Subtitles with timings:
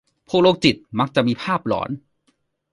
[0.29, 1.89] พวกโรคจิตมักจะมีภาพหลอน